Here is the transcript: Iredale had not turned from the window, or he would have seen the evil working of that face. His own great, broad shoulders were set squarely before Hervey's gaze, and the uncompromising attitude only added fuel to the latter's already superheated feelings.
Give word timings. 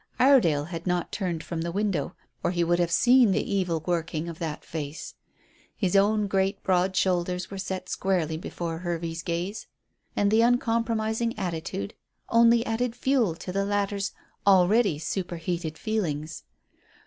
Iredale 0.17 0.63
had 0.63 0.87
not 0.87 1.11
turned 1.11 1.43
from 1.43 1.61
the 1.61 1.71
window, 1.71 2.15
or 2.41 2.49
he 2.49 2.63
would 2.63 2.79
have 2.79 2.89
seen 2.89 3.29
the 3.29 3.53
evil 3.53 3.83
working 3.85 4.27
of 4.27 4.39
that 4.39 4.65
face. 4.65 5.13
His 5.77 5.95
own 5.95 6.25
great, 6.25 6.63
broad 6.63 6.95
shoulders 6.95 7.51
were 7.51 7.59
set 7.59 7.87
squarely 7.87 8.35
before 8.35 8.79
Hervey's 8.79 9.21
gaze, 9.21 9.67
and 10.15 10.31
the 10.31 10.41
uncompromising 10.41 11.37
attitude 11.37 11.93
only 12.29 12.65
added 12.65 12.95
fuel 12.95 13.35
to 13.35 13.51
the 13.51 13.63
latter's 13.63 14.13
already 14.47 14.97
superheated 14.97 15.77
feelings. 15.77 16.45